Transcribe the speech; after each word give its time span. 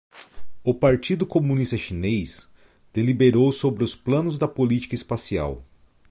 O 0.63 0.73
Partido 0.73 1.27
Comunista 1.27 1.77
Chinês 1.77 2.49
deliberou 2.91 3.51
sobre 3.51 3.83
os 3.83 3.95
planos 3.95 4.35
da 4.39 4.47
política 4.47 4.95
espacial 4.95 5.63